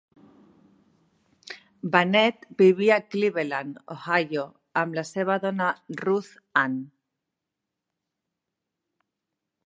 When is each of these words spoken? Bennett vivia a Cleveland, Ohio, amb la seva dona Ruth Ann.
Bennett 1.95 2.47
vivia 2.61 2.95
a 2.95 3.03
Cleveland, 3.15 3.75
Ohio, 3.95 4.45
amb 4.83 4.97
la 4.99 5.03
seva 5.09 5.35
dona 5.43 5.67
Ruth 6.01 6.31
Ann. 6.63 6.79